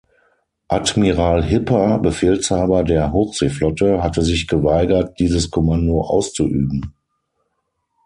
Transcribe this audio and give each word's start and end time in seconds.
Admiral 0.67 1.43
Hipper, 1.43 1.99
Befehlshaber 1.99 2.83
der 2.83 3.13
Hochseeflotte, 3.13 4.01
hatte 4.01 4.23
sich 4.23 4.47
geweigert, 4.47 5.19
dieses 5.19 5.51
Kommando 5.51 6.01
auszuüben. 6.01 6.95